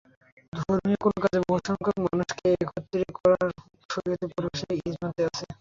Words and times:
ধর্মীয় 0.53 0.97
কোনো 1.03 1.17
কাজে 1.23 1.39
বহুসংখ্যক 1.43 1.97
মানুষকে 2.05 2.47
একত্র 2.55 2.93
করাকে 3.17 3.59
শরিয়তের 3.89 4.29
পরিভাষায় 4.35 4.75
ইজতেমা 4.79 5.09
বলে। 5.09 5.45